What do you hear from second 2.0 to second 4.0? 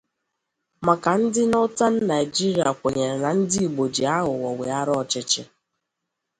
Naịjirịa kwenyere na ndị Igbo